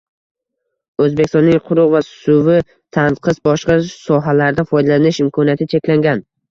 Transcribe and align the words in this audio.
O‘zbekistonning 1.05 1.59
quruq 1.67 1.93
va 1.97 2.01
suvi 2.09 2.57
tanqis, 2.99 3.41
boshqa 3.51 3.79
sohalarda 4.01 4.71
foydalanish 4.75 5.27
imkoniyati 5.29 5.75
cheklangan 5.77 6.31